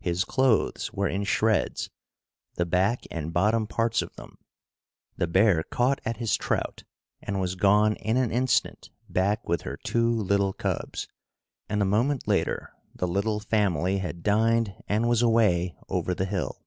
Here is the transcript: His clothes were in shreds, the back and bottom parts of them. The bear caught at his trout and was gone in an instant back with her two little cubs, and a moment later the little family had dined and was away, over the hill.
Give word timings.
His 0.00 0.24
clothes 0.24 0.90
were 0.94 1.06
in 1.06 1.24
shreds, 1.24 1.90
the 2.54 2.64
back 2.64 3.02
and 3.10 3.30
bottom 3.30 3.66
parts 3.66 4.00
of 4.00 4.16
them. 4.16 4.38
The 5.18 5.26
bear 5.26 5.62
caught 5.64 6.00
at 6.02 6.16
his 6.16 6.34
trout 6.34 6.84
and 7.20 7.42
was 7.42 7.56
gone 7.56 7.96
in 7.96 8.16
an 8.16 8.30
instant 8.32 8.88
back 9.10 9.46
with 9.46 9.60
her 9.68 9.76
two 9.76 10.10
little 10.14 10.54
cubs, 10.54 11.08
and 11.68 11.82
a 11.82 11.84
moment 11.84 12.26
later 12.26 12.72
the 12.94 13.06
little 13.06 13.38
family 13.38 13.98
had 13.98 14.22
dined 14.22 14.82
and 14.88 15.10
was 15.10 15.20
away, 15.20 15.76
over 15.90 16.14
the 16.14 16.24
hill. 16.24 16.62